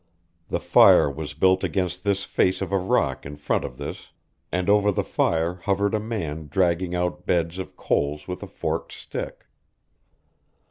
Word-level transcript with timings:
The 0.49 0.59
fire 0.59 1.11
was 1.11 1.35
built 1.35 1.63
against 1.63 2.03
this 2.03 2.23
face 2.23 2.59
of 2.63 2.71
a 2.71 2.77
rock 2.79 3.23
in 3.23 3.35
front 3.35 3.63
of 3.63 3.77
this, 3.77 4.07
and 4.51 4.67
over 4.67 4.91
the 4.91 5.03
fire 5.03 5.53
hovered 5.61 5.93
a 5.93 5.99
man 5.99 6.47
dragging 6.47 6.95
out 6.95 7.27
beds 7.27 7.59
of 7.59 7.77
coals 7.77 8.27
with 8.27 8.41
a 8.41 8.47
forked 8.47 8.93
stick. 8.93 9.45